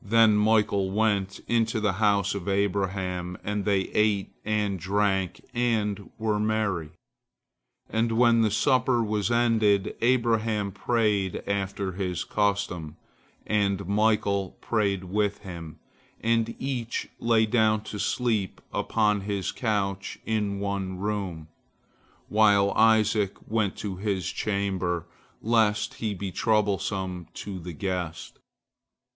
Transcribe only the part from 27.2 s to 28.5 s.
to the guest.